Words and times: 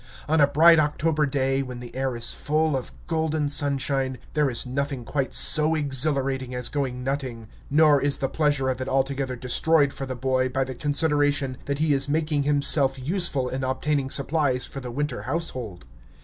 On 0.27 0.41
a 0.41 0.47
bright 0.47 0.79
October 0.79 1.27
day, 1.27 1.61
when 1.61 1.79
the 1.79 1.95
air 1.95 2.15
is 2.15 2.33
full 2.33 2.75
of 2.75 2.91
golden 3.05 3.49
sunshine, 3.49 4.17
there 4.33 4.49
is 4.49 4.65
nothing 4.65 5.05
quite 5.05 5.31
so 5.31 5.75
exhilarating 5.75 6.55
as 6.55 6.69
going 6.69 7.03
nutting. 7.03 7.47
Nor 7.69 8.01
is 8.01 8.17
the 8.17 8.27
pleasure 8.27 8.67
of 8.67 8.81
it 8.81 8.89
altogether 8.89 9.35
destroyed 9.35 9.93
for 9.93 10.07
the 10.07 10.15
boy 10.15 10.49
by 10.49 10.63
the 10.63 10.73
consideration 10.73 11.55
that 11.65 11.77
he 11.77 11.93
is 11.93 12.09
making 12.09 12.41
himself 12.41 12.97
useful 12.97 13.47
in 13.47 13.63
obtaining 13.63 14.09
supplies 14.09 14.65
for 14.65 14.79
the 14.79 14.89
winter 14.89 15.21
household. 15.21 15.85